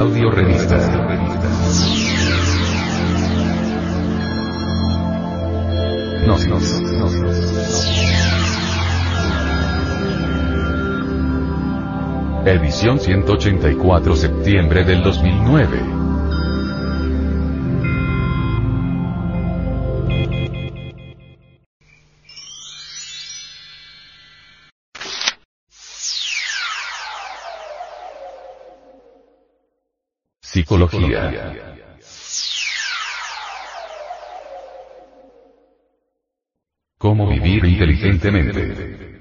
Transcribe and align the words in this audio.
Audio 0.00 0.30
Revista. 0.30 0.78
Gnosis. 6.24 6.80
Edición 12.46 12.98
184 12.98 14.16
septiembre 14.16 14.84
del 14.84 15.02
2009. 15.02 15.99
Psicología. 30.60 31.54
Cómo 36.98 37.30
vivir 37.30 37.64
inteligentemente. 37.64 39.20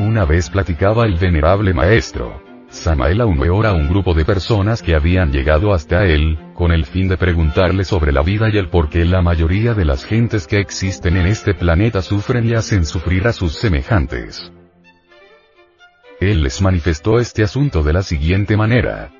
Una 0.00 0.24
vez 0.24 0.50
platicaba 0.50 1.04
el 1.04 1.14
venerable 1.14 1.72
maestro. 1.72 2.42
Samael 2.70 3.20
Aumeor 3.20 3.66
a 3.66 3.72
un 3.72 3.88
grupo 3.88 4.14
de 4.14 4.24
personas 4.24 4.82
que 4.82 4.96
habían 4.96 5.30
llegado 5.30 5.72
hasta 5.72 6.04
él, 6.04 6.36
con 6.54 6.72
el 6.72 6.86
fin 6.86 7.06
de 7.06 7.16
preguntarle 7.16 7.84
sobre 7.84 8.10
la 8.10 8.22
vida 8.22 8.48
y 8.52 8.58
el 8.58 8.68
por 8.68 8.88
qué 8.88 9.04
la 9.04 9.22
mayoría 9.22 9.74
de 9.74 9.84
las 9.84 10.04
gentes 10.04 10.48
que 10.48 10.58
existen 10.58 11.16
en 11.16 11.28
este 11.28 11.54
planeta 11.54 12.02
sufren 12.02 12.44
y 12.48 12.54
hacen 12.54 12.84
sufrir 12.84 13.28
a 13.28 13.32
sus 13.32 13.52
semejantes. 13.52 14.50
Él 16.20 16.42
les 16.42 16.60
manifestó 16.62 17.18
este 17.18 17.42
asunto 17.42 17.82
de 17.82 17.92
la 17.92 18.02
siguiente 18.02 18.56
manera. 18.56 19.10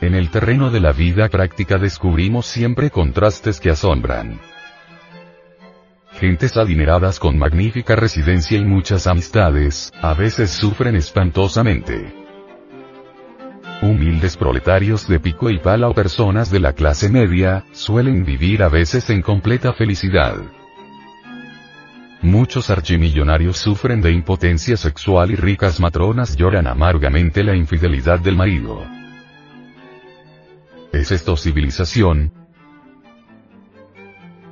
En 0.00 0.14
el 0.14 0.30
terreno 0.30 0.70
de 0.70 0.80
la 0.80 0.92
vida 0.92 1.28
práctica 1.28 1.78
descubrimos 1.78 2.46
siempre 2.46 2.90
contrastes 2.90 3.60
que 3.60 3.70
asombran. 3.70 4.40
Gentes 6.12 6.56
adineradas 6.56 7.18
con 7.18 7.38
magnífica 7.38 7.96
residencia 7.96 8.58
y 8.58 8.64
muchas 8.64 9.06
amistades, 9.06 9.92
a 10.00 10.14
veces 10.14 10.50
sufren 10.50 10.94
espantosamente. 10.94 12.14
Humildes 13.82 14.36
proletarios 14.36 15.08
de 15.08 15.18
pico 15.18 15.50
y 15.50 15.58
pala 15.58 15.88
o 15.88 15.94
personas 15.94 16.50
de 16.50 16.60
la 16.60 16.72
clase 16.72 17.08
media, 17.08 17.64
suelen 17.72 18.24
vivir 18.24 18.62
a 18.62 18.68
veces 18.68 19.10
en 19.10 19.22
completa 19.22 19.72
felicidad. 19.72 20.36
Muchos 22.24 22.70
archimillonarios 22.70 23.58
sufren 23.58 24.00
de 24.00 24.10
impotencia 24.10 24.78
sexual 24.78 25.30
y 25.30 25.36
ricas 25.36 25.78
matronas 25.78 26.36
lloran 26.36 26.66
amargamente 26.66 27.44
la 27.44 27.54
infidelidad 27.54 28.18
del 28.18 28.34
marido. 28.34 28.82
¿Es 30.90 31.12
esto 31.12 31.36
civilización? 31.36 32.32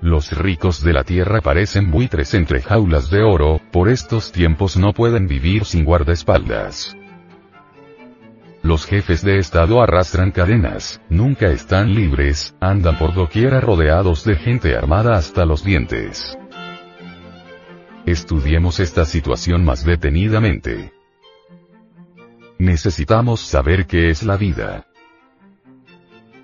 Los 0.02 0.36
ricos 0.36 0.84
de 0.84 0.92
la 0.92 1.02
tierra 1.04 1.40
parecen 1.40 1.90
buitres 1.90 2.34
entre 2.34 2.60
jaulas 2.60 3.08
de 3.08 3.22
oro, 3.22 3.58
por 3.72 3.88
estos 3.88 4.32
tiempos 4.32 4.76
no 4.76 4.92
pueden 4.92 5.26
vivir 5.26 5.64
sin 5.64 5.86
guardaespaldas. 5.86 6.94
Los 8.62 8.84
jefes 8.84 9.24
de 9.24 9.38
Estado 9.38 9.80
arrastran 9.80 10.30
cadenas, 10.30 11.00
nunca 11.08 11.46
están 11.46 11.94
libres, 11.94 12.54
andan 12.60 12.98
por 12.98 13.14
doquiera 13.14 13.62
rodeados 13.62 14.24
de 14.24 14.36
gente 14.36 14.76
armada 14.76 15.16
hasta 15.16 15.46
los 15.46 15.64
dientes. 15.64 16.36
Estudiemos 18.06 18.80
esta 18.80 19.04
situación 19.04 19.64
más 19.64 19.84
detenidamente. 19.84 20.92
Necesitamos 22.58 23.40
saber 23.40 23.86
qué 23.86 24.10
es 24.10 24.24
la 24.24 24.36
vida. 24.36 24.86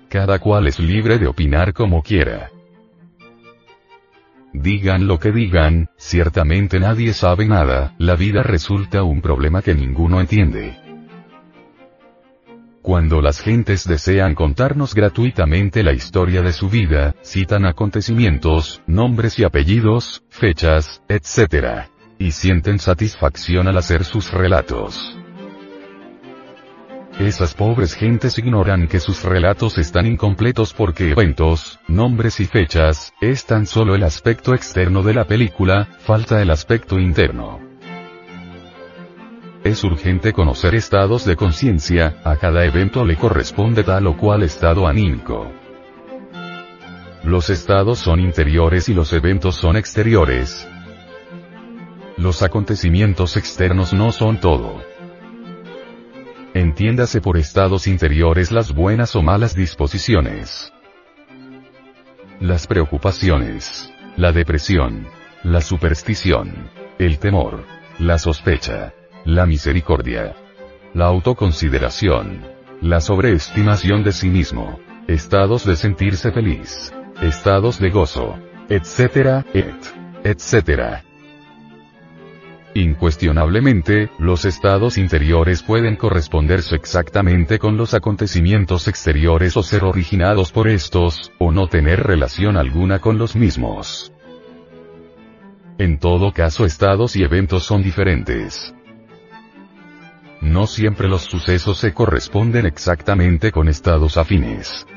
Cada 0.09 0.39
cual 0.39 0.67
es 0.67 0.79
libre 0.79 1.19
de 1.19 1.27
opinar 1.27 1.73
como 1.73 2.01
quiera. 2.01 2.49
Digan 4.53 5.05
lo 5.05 5.19
que 5.19 5.31
digan, 5.31 5.89
ciertamente 5.97 6.79
nadie 6.79 7.13
sabe 7.13 7.45
nada, 7.45 7.93
la 7.99 8.15
vida 8.15 8.41
resulta 8.41 9.03
un 9.03 9.21
problema 9.21 9.61
que 9.61 9.75
ninguno 9.75 10.21
entiende. 10.21 10.88
Cuando 12.89 13.21
las 13.21 13.39
gentes 13.39 13.87
desean 13.87 14.33
contarnos 14.33 14.95
gratuitamente 14.95 15.83
la 15.83 15.93
historia 15.93 16.41
de 16.41 16.51
su 16.51 16.71
vida, 16.71 17.13
citan 17.23 17.67
acontecimientos, 17.67 18.81
nombres 18.87 19.37
y 19.37 19.43
apellidos, 19.43 20.23
fechas, 20.29 21.03
etc. 21.07 21.87
Y 22.17 22.31
sienten 22.31 22.79
satisfacción 22.79 23.67
al 23.67 23.77
hacer 23.77 24.05
sus 24.05 24.31
relatos. 24.31 25.15
Esas 27.19 27.53
pobres 27.53 27.93
gentes 27.93 28.39
ignoran 28.39 28.87
que 28.87 28.99
sus 28.99 29.23
relatos 29.23 29.77
están 29.77 30.07
incompletos 30.07 30.73
porque 30.73 31.11
eventos, 31.11 31.79
nombres 31.87 32.39
y 32.39 32.45
fechas, 32.45 33.13
es 33.21 33.45
tan 33.45 33.67
solo 33.67 33.93
el 33.93 34.01
aspecto 34.01 34.55
externo 34.55 35.03
de 35.03 35.13
la 35.13 35.25
película, 35.25 35.87
falta 35.99 36.41
el 36.41 36.49
aspecto 36.49 36.97
interno. 36.97 37.68
Es 39.69 39.83
urgente 39.83 40.33
conocer 40.33 40.73
estados 40.73 41.25
de 41.25 41.35
conciencia, 41.35 42.19
a 42.23 42.37
cada 42.37 42.65
evento 42.65 43.05
le 43.05 43.15
corresponde 43.15 43.83
tal 43.83 44.07
o 44.07 44.17
cual 44.17 44.41
estado 44.41 44.87
anímico. 44.87 45.51
Los 47.23 47.51
estados 47.51 47.99
son 47.99 48.19
interiores 48.19 48.89
y 48.89 48.95
los 48.95 49.13
eventos 49.13 49.53
son 49.53 49.77
exteriores. 49.77 50.67
Los 52.17 52.41
acontecimientos 52.41 53.37
externos 53.37 53.93
no 53.93 54.11
son 54.11 54.39
todo. 54.39 54.81
Entiéndase 56.55 57.21
por 57.21 57.37
estados 57.37 57.85
interiores 57.85 58.51
las 58.51 58.73
buenas 58.73 59.15
o 59.15 59.21
malas 59.21 59.53
disposiciones. 59.53 60.73
Las 62.39 62.65
preocupaciones. 62.65 63.93
La 64.17 64.31
depresión. 64.31 65.05
La 65.43 65.61
superstición. 65.61 66.71
El 66.97 67.19
temor. 67.19 67.65
La 67.99 68.17
sospecha. 68.17 68.95
La 69.25 69.45
misericordia. 69.45 70.33
La 70.93 71.05
autoconsideración. 71.07 72.41
La 72.81 73.01
sobreestimación 73.01 74.03
de 74.03 74.13
sí 74.13 74.29
mismo. 74.29 74.79
Estados 75.07 75.65
de 75.65 75.75
sentirse 75.75 76.31
feliz. 76.31 76.93
Estados 77.21 77.79
de 77.79 77.89
gozo. 77.89 78.37
Etcétera, 78.69 79.45
et. 79.53 79.75
Etcétera. 80.23 81.03
Incuestionablemente, 82.73 84.09
los 84.19 84.45
estados 84.45 84.97
interiores 84.97 85.63
pueden 85.63 85.95
corresponderse 85.95 86.75
exactamente 86.75 87.59
con 87.59 87.75
los 87.75 87.93
acontecimientos 87.93 88.87
exteriores 88.87 89.57
o 89.57 89.63
ser 89.63 89.83
originados 89.83 90.51
por 90.51 90.69
estos, 90.69 91.31
o 91.39 91.51
no 91.51 91.67
tener 91.67 92.03
relación 92.03 92.55
alguna 92.55 92.99
con 92.99 93.17
los 93.17 93.35
mismos. 93.35 94.13
En 95.77 95.97
todo 95.97 96.31
caso 96.31 96.65
estados 96.65 97.15
y 97.15 97.23
eventos 97.23 97.63
son 97.63 97.81
diferentes. 97.83 98.73
No 100.41 100.67
siempre 100.67 101.09
los 101.09 101.23
sucesos 101.23 101.77
se 101.77 101.93
corresponden 101.93 102.65
exactamente 102.65 103.51
con 103.51 103.67
estados 103.67 104.17
afines. 104.17 104.87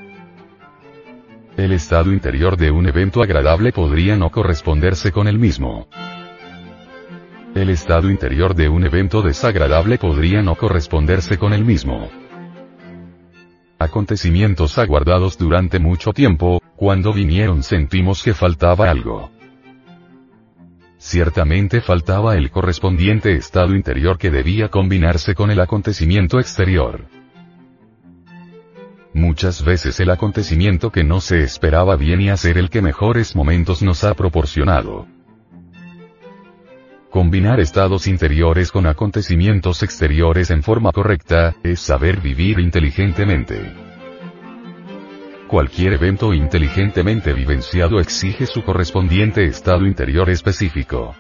El 1.56 1.72
estado 1.72 2.12
interior 2.12 2.56
de 2.56 2.70
un 2.70 2.86
evento 2.86 3.22
agradable 3.22 3.72
podría 3.72 4.16
no 4.16 4.31
corresponderse 4.31 5.10
con 5.10 5.26
el 5.26 5.38
mismo. 5.38 5.88
El 7.54 7.69
estado 7.70 8.08
interior 8.08 8.54
de 8.54 8.69
un 8.69 8.84
evento 8.84 9.20
desagradable 9.20 9.98
podría 9.98 10.42
no 10.42 10.54
corresponderse 10.54 11.36
con 11.36 11.52
el 11.52 11.64
mismo. 11.64 12.08
Acontecimientos 13.78 14.78
aguardados 14.78 15.36
durante 15.36 15.78
mucho 15.78 16.12
tiempo, 16.12 16.62
cuando 16.76 17.12
vinieron 17.12 17.62
sentimos 17.62 18.22
que 18.22 18.32
faltaba 18.32 18.88
algo. 18.88 19.31
Ciertamente 21.04 21.81
faltaba 21.81 22.37
el 22.37 22.52
correspondiente 22.52 23.34
estado 23.34 23.75
interior 23.75 24.19
que 24.19 24.31
debía 24.31 24.69
combinarse 24.69 25.34
con 25.34 25.50
el 25.50 25.58
acontecimiento 25.58 26.38
exterior. 26.38 27.06
Muchas 29.12 29.64
veces 29.64 29.99
el 29.99 30.10
acontecimiento 30.10 30.93
que 30.93 31.02
no 31.02 31.20
se 31.20 31.43
esperaba 31.43 31.96
viene 31.96 32.31
a 32.31 32.37
ser 32.37 32.56
el 32.56 32.70
que 32.70 32.82
mejores 32.82 33.34
momentos 33.34 33.82
nos 33.82 34.04
ha 34.04 34.14
proporcionado. 34.14 35.08
Combinar 37.10 37.58
estados 37.58 38.06
interiores 38.06 38.70
con 38.70 38.87
acontecimientos 38.87 39.82
exteriores 39.82 40.50
en 40.50 40.62
forma 40.62 40.93
correcta, 40.93 41.56
es 41.64 41.81
saber 41.81 42.20
vivir 42.20 42.60
inteligentemente. 42.60 43.91
Cualquier 45.52 45.93
evento 45.93 46.32
inteligentemente 46.32 47.34
vivenciado 47.34 48.00
exige 48.00 48.46
su 48.46 48.64
correspondiente 48.64 49.44
estado 49.44 49.87
interior 49.87 50.31
específico. 50.31 51.14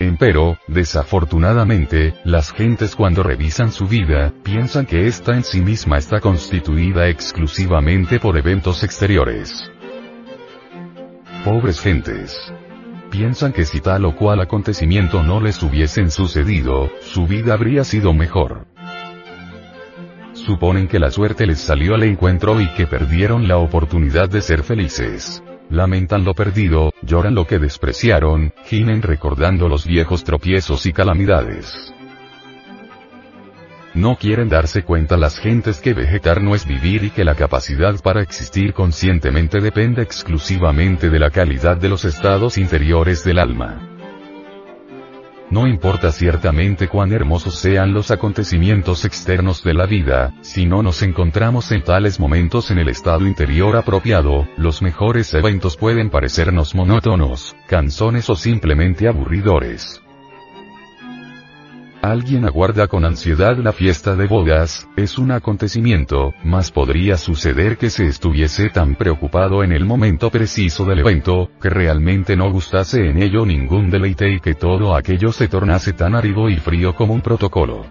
Empero, 0.00 0.58
desafortunadamente, 0.66 2.16
las 2.24 2.50
gentes 2.50 2.96
cuando 2.96 3.22
revisan 3.22 3.70
su 3.70 3.86
vida, 3.86 4.32
piensan 4.42 4.84
que 4.84 5.06
ésta 5.06 5.36
en 5.36 5.44
sí 5.44 5.60
misma 5.60 5.98
está 5.98 6.18
constituida 6.18 7.06
exclusivamente 7.08 8.18
por 8.18 8.36
eventos 8.36 8.82
exteriores. 8.82 9.70
Pobres 11.44 11.80
gentes 11.80 12.36
piensan 13.12 13.52
que 13.52 13.64
si 13.64 13.80
tal 13.80 14.06
o 14.06 14.16
cual 14.16 14.40
acontecimiento 14.40 15.22
no 15.22 15.40
les 15.40 15.62
hubiesen 15.62 16.10
sucedido, 16.10 16.90
su 17.00 17.28
vida 17.28 17.54
habría 17.54 17.84
sido 17.84 18.12
mejor. 18.12 18.66
Suponen 20.46 20.86
que 20.86 21.00
la 21.00 21.10
suerte 21.10 21.44
les 21.44 21.58
salió 21.58 21.96
al 21.96 22.04
encuentro 22.04 22.60
y 22.60 22.68
que 22.74 22.86
perdieron 22.86 23.48
la 23.48 23.56
oportunidad 23.56 24.28
de 24.28 24.40
ser 24.40 24.62
felices. 24.62 25.42
Lamentan 25.70 26.24
lo 26.24 26.34
perdido, 26.34 26.92
lloran 27.02 27.34
lo 27.34 27.48
que 27.48 27.58
despreciaron, 27.58 28.54
gimen 28.64 29.02
recordando 29.02 29.68
los 29.68 29.84
viejos 29.84 30.22
tropiezos 30.22 30.86
y 30.86 30.92
calamidades. 30.92 31.92
No 33.92 34.14
quieren 34.14 34.48
darse 34.48 34.84
cuenta 34.84 35.16
las 35.16 35.40
gentes 35.40 35.80
que 35.80 35.94
vegetar 35.94 36.40
no 36.40 36.54
es 36.54 36.64
vivir 36.64 37.02
y 37.02 37.10
que 37.10 37.24
la 37.24 37.34
capacidad 37.34 38.00
para 38.00 38.22
existir 38.22 38.72
conscientemente 38.72 39.58
depende 39.58 40.02
exclusivamente 40.02 41.10
de 41.10 41.18
la 41.18 41.30
calidad 41.30 41.76
de 41.76 41.88
los 41.88 42.04
estados 42.04 42.56
interiores 42.56 43.24
del 43.24 43.40
alma. 43.40 43.95
No 45.50 45.66
importa 45.66 46.10
ciertamente 46.10 46.88
cuán 46.88 47.12
hermosos 47.12 47.58
sean 47.58 47.92
los 47.92 48.10
acontecimientos 48.10 49.04
externos 49.04 49.62
de 49.62 49.74
la 49.74 49.86
vida, 49.86 50.34
si 50.40 50.66
no 50.66 50.82
nos 50.82 51.02
encontramos 51.02 51.70
en 51.70 51.82
tales 51.82 52.18
momentos 52.18 52.70
en 52.70 52.78
el 52.78 52.88
estado 52.88 53.26
interior 53.26 53.76
apropiado, 53.76 54.48
los 54.56 54.82
mejores 54.82 55.32
eventos 55.34 55.76
pueden 55.76 56.10
parecernos 56.10 56.74
monótonos, 56.74 57.54
canzones 57.68 58.28
o 58.28 58.34
simplemente 58.34 59.08
aburridores. 59.08 60.02
Alguien 62.06 62.44
aguarda 62.44 62.86
con 62.86 63.04
ansiedad 63.04 63.56
la 63.56 63.72
fiesta 63.72 64.14
de 64.14 64.28
bodas, 64.28 64.88
es 64.94 65.18
un 65.18 65.32
acontecimiento, 65.32 66.34
mas 66.44 66.70
podría 66.70 67.16
suceder 67.16 67.78
que 67.78 67.90
se 67.90 68.06
estuviese 68.06 68.70
tan 68.70 68.94
preocupado 68.94 69.64
en 69.64 69.72
el 69.72 69.84
momento 69.84 70.30
preciso 70.30 70.84
del 70.84 71.00
evento, 71.00 71.50
que 71.60 71.68
realmente 71.68 72.36
no 72.36 72.48
gustase 72.52 73.10
en 73.10 73.20
ello 73.20 73.44
ningún 73.44 73.90
deleite 73.90 74.30
y 74.30 74.38
que 74.38 74.54
todo 74.54 74.94
aquello 74.94 75.32
se 75.32 75.48
tornase 75.48 75.94
tan 75.94 76.14
árido 76.14 76.48
y 76.48 76.58
frío 76.58 76.94
como 76.94 77.12
un 77.12 77.22
protocolo. 77.22 77.86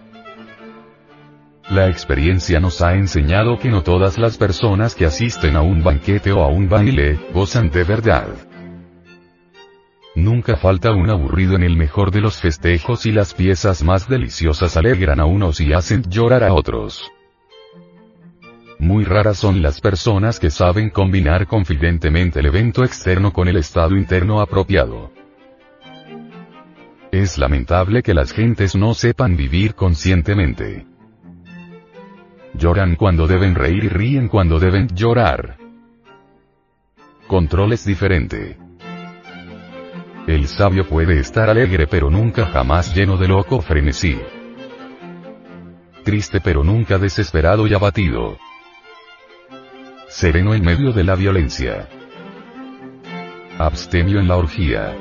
La 1.69 1.89
experiencia 1.89 2.61
nos 2.61 2.81
ha 2.81 2.95
enseñado 2.95 3.59
que 3.59 3.67
no 3.67 3.83
todas 3.83 4.17
las 4.17 4.37
personas 4.37 4.95
que 4.95 5.05
asisten 5.05 5.57
a 5.57 5.61
un 5.61 5.83
banquete 5.83 6.31
o 6.31 6.41
a 6.41 6.47
un 6.47 6.69
baile, 6.69 7.19
gozan 7.33 7.69
de 7.69 7.83
verdad. 7.83 8.27
Nunca 10.15 10.55
falta 10.55 10.93
un 10.93 11.09
aburrido 11.09 11.55
en 11.55 11.63
el 11.63 11.75
mejor 11.75 12.09
de 12.09 12.21
los 12.21 12.39
festejos 12.39 13.05
y 13.05 13.11
las 13.11 13.33
piezas 13.33 13.83
más 13.83 14.07
deliciosas 14.07 14.77
alegran 14.77 15.19
a 15.19 15.25
unos 15.25 15.59
y 15.59 15.73
hacen 15.73 16.03
llorar 16.03 16.43
a 16.45 16.53
otros. 16.53 17.11
Muy 18.79 19.03
raras 19.03 19.37
son 19.37 19.61
las 19.61 19.81
personas 19.81 20.39
que 20.39 20.49
saben 20.49 20.89
combinar 20.89 21.47
confidentemente 21.47 22.39
el 22.39 22.45
evento 22.45 22.85
externo 22.85 23.33
con 23.33 23.49
el 23.49 23.57
estado 23.57 23.97
interno 23.97 24.39
apropiado. 24.39 25.11
Es 27.11 27.37
lamentable 27.37 28.01
que 28.01 28.13
las 28.13 28.31
gentes 28.31 28.73
no 28.75 28.93
sepan 28.93 29.35
vivir 29.35 29.75
conscientemente. 29.75 30.85
Lloran 32.53 32.95
cuando 32.95 33.27
deben 33.27 33.53
reír 33.55 33.83
y 33.83 33.89
ríen 33.89 34.29
cuando 34.29 34.59
deben 34.59 34.87
llorar. 34.95 35.57
Control 37.27 37.73
es 37.73 37.85
diferente. 37.85 38.64
El 40.27 40.47
sabio 40.47 40.87
puede 40.87 41.19
estar 41.19 41.51
alegre 41.51 41.85
pero 41.85 42.09
nunca 42.09 42.47
jamás 42.47 42.95
lleno 42.95 43.15
de 43.15 43.27
loco 43.27 43.61
frenesí. 43.61 44.19
Triste 46.03 46.41
pero 46.41 46.63
nunca 46.63 46.97
desesperado 46.97 47.67
y 47.67 47.75
abatido. 47.75 48.37
Sereno 50.07 50.55
en 50.55 50.63
medio 50.63 50.91
de 50.93 51.03
la 51.03 51.15
violencia. 51.15 51.87
Abstemio 53.59 54.19
en 54.19 54.27
la 54.27 54.37
orgía. 54.37 54.95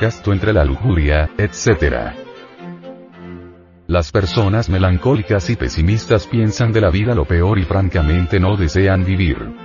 Casto 0.00 0.32
entre 0.32 0.52
la 0.52 0.64
lujuria, 0.64 1.30
etc. 1.38 2.12
Las 3.86 4.10
personas 4.10 4.68
melancólicas 4.68 5.48
y 5.50 5.54
pesimistas 5.54 6.26
piensan 6.26 6.72
de 6.72 6.80
la 6.80 6.90
vida 6.90 7.14
lo 7.14 7.24
peor 7.24 7.60
y 7.60 7.62
francamente 7.62 8.40
no 8.40 8.56
desean 8.56 9.04
vivir. 9.04 9.63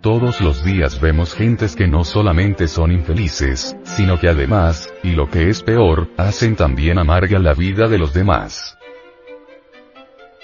Todos 0.00 0.40
los 0.40 0.64
días 0.64 1.00
vemos 1.00 1.34
gentes 1.34 1.74
que 1.74 1.88
no 1.88 2.04
solamente 2.04 2.68
son 2.68 2.92
infelices, 2.92 3.76
sino 3.82 4.20
que 4.20 4.28
además, 4.28 4.94
y 5.02 5.10
lo 5.10 5.28
que 5.28 5.48
es 5.48 5.64
peor, 5.64 6.08
hacen 6.16 6.54
también 6.54 6.98
amarga 6.98 7.40
la 7.40 7.52
vida 7.52 7.88
de 7.88 7.98
los 7.98 8.14
demás. 8.14 8.78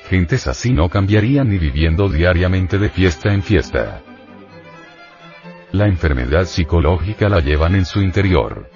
Gentes 0.08 0.48
así 0.48 0.72
no 0.72 0.88
cambiarían 0.88 1.48
ni 1.50 1.58
viviendo 1.58 2.08
diariamente 2.08 2.78
de 2.78 2.88
fiesta 2.88 3.32
en 3.32 3.44
fiesta. 3.44 4.02
La 5.70 5.86
enfermedad 5.86 6.46
psicológica 6.46 7.28
la 7.28 7.38
llevan 7.38 7.76
en 7.76 7.84
su 7.84 8.02
interior. 8.02 8.68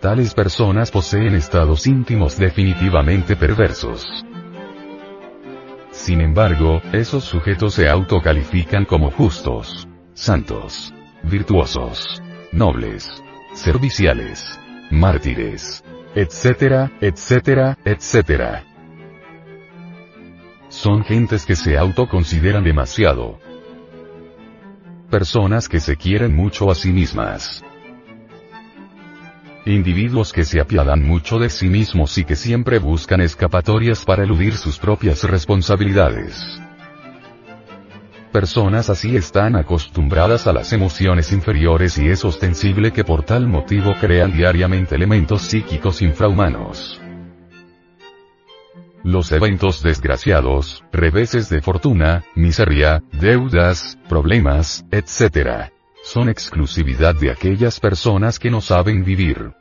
Tales 0.00 0.34
personas 0.34 0.90
poseen 0.90 1.36
estados 1.36 1.86
íntimos 1.86 2.36
definitivamente 2.36 3.36
perversos. 3.36 4.24
Sin 5.94 6.20
embargo, 6.20 6.82
esos 6.92 7.24
sujetos 7.24 7.74
se 7.74 7.88
autocalifican 7.88 8.84
como 8.84 9.10
justos, 9.10 9.88
santos, 10.12 10.92
virtuosos, 11.22 12.22
nobles, 12.52 13.22
serviciales, 13.54 14.60
mártires, 14.90 15.82
etcétera, 16.14 16.92
etcétera, 17.00 17.78
etcétera. 17.84 18.64
Son 20.68 21.04
gentes 21.04 21.46
que 21.46 21.56
se 21.56 21.78
autoconsideran 21.78 22.64
demasiado. 22.64 23.38
Personas 25.10 25.68
que 25.68 25.78
se 25.80 25.96
quieren 25.96 26.34
mucho 26.34 26.70
a 26.70 26.74
sí 26.74 26.90
mismas. 26.90 27.64
Individuos 29.66 30.34
que 30.34 30.44
se 30.44 30.60
apiadan 30.60 31.02
mucho 31.02 31.38
de 31.38 31.48
sí 31.48 31.70
mismos 31.70 32.18
y 32.18 32.24
que 32.24 32.36
siempre 32.36 32.78
buscan 32.78 33.22
escapatorias 33.22 34.04
para 34.04 34.22
eludir 34.22 34.58
sus 34.58 34.78
propias 34.78 35.24
responsabilidades. 35.24 36.60
Personas 38.30 38.90
así 38.90 39.16
están 39.16 39.56
acostumbradas 39.56 40.46
a 40.46 40.52
las 40.52 40.74
emociones 40.74 41.32
inferiores 41.32 41.96
y 41.96 42.08
es 42.08 42.26
ostensible 42.26 42.92
que 42.92 43.04
por 43.04 43.22
tal 43.22 43.46
motivo 43.46 43.94
crean 43.98 44.36
diariamente 44.36 44.96
elementos 44.96 45.40
psíquicos 45.40 46.02
infrahumanos. 46.02 47.00
Los 49.02 49.32
eventos 49.32 49.82
desgraciados, 49.82 50.84
reveses 50.92 51.48
de 51.48 51.62
fortuna, 51.62 52.24
miseria, 52.34 53.02
deudas, 53.12 53.98
problemas, 54.08 54.84
etc 54.90 55.73
son 56.04 56.28
exclusividad 56.28 57.14
de 57.14 57.30
aquellas 57.30 57.80
personas 57.80 58.38
que 58.38 58.50
no 58.50 58.60
saben 58.60 59.04
vivir. 59.04 59.52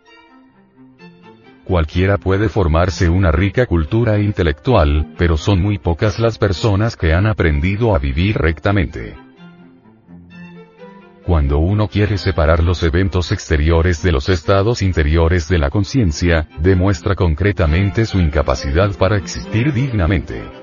Cualquiera 1.63 2.17
puede 2.17 2.49
formarse 2.49 3.09
una 3.09 3.31
rica 3.31 3.65
cultura 3.65 4.19
intelectual, 4.19 5.13
pero 5.17 5.37
son 5.37 5.61
muy 5.61 5.77
pocas 5.77 6.19
las 6.19 6.37
personas 6.37 6.97
que 6.97 7.13
han 7.13 7.25
aprendido 7.25 7.95
a 7.95 7.99
vivir 7.99 8.37
rectamente. 8.37 9.15
Cuando 11.25 11.59
uno 11.59 11.87
quiere 11.87 12.17
separar 12.17 12.61
los 12.61 12.83
eventos 12.83 13.31
exteriores 13.31 14.03
de 14.03 14.11
los 14.11 14.27
estados 14.27 14.81
interiores 14.81 15.47
de 15.47 15.57
la 15.57 15.69
conciencia, 15.69 16.49
demuestra 16.59 17.15
concretamente 17.15 18.05
su 18.05 18.19
incapacidad 18.19 18.91
para 18.97 19.15
existir 19.15 19.71
dignamente. 19.71 20.62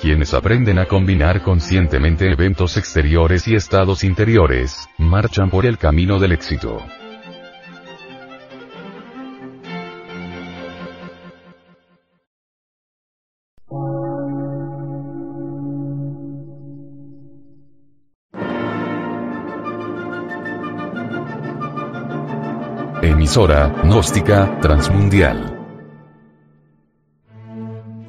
Quienes 0.00 0.32
aprenden 0.32 0.78
a 0.78 0.86
combinar 0.86 1.42
conscientemente 1.42 2.30
eventos 2.30 2.76
exteriores 2.76 3.48
y 3.48 3.56
estados 3.56 4.04
interiores, 4.04 4.88
marchan 4.96 5.50
por 5.50 5.66
el 5.66 5.76
camino 5.76 6.20
del 6.20 6.32
éxito. 6.32 6.80
Emisora, 23.02 23.74
gnóstica, 23.82 24.60
transmundial 24.60 25.57